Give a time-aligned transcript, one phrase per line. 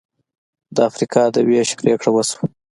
[0.75, 2.39] د افریقا د وېش پرېکړه وشوه.